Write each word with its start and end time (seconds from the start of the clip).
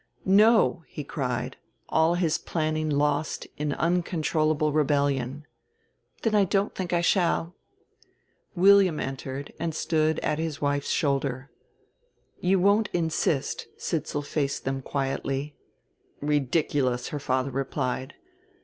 "No!" 0.25 0.83
he 0.87 1.03
cried, 1.03 1.57
all 1.87 2.15
his 2.15 2.39
planning 2.39 2.89
lost 2.89 3.45
in 3.55 3.71
uncontrollable 3.73 4.71
rebellion. 4.73 5.45
"Then 6.23 6.33
I 6.33 6.43
don't 6.43 6.73
think 6.73 6.91
I 6.91 7.01
shall." 7.01 7.53
William 8.55 8.99
entered 8.99 9.53
and 9.59 9.75
stood 9.75 10.17
at 10.21 10.39
his 10.39 10.59
wife's 10.59 10.89
shoulder. 10.89 11.51
"You 12.39 12.59
won't 12.59 12.89
insist," 12.93 13.67
Sidsall 13.77 14.23
faced 14.23 14.65
them 14.65 14.81
quietly. 14.81 15.55
"Ridiculous," 16.19 17.09
her 17.09 17.19
father 17.19 17.51
replied. 17.51 18.15